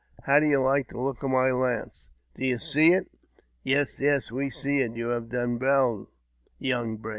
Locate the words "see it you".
4.49-5.09